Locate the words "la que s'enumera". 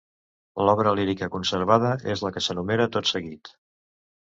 2.29-2.91